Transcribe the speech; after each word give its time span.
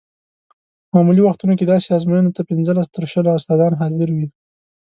معمولي 0.93 1.21
وختونو 1.23 1.53
کې 1.57 1.65
داسې 1.71 1.87
ازموینو 1.97 2.35
ته 2.35 2.41
پنځلس 2.49 2.87
تر 2.95 3.03
شلو 3.11 3.29
استادان 3.37 3.73
حاضر 3.81 4.09
وي. 4.15 4.27